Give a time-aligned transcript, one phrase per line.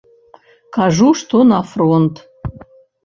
[0.77, 2.15] Кажу, што на фронт.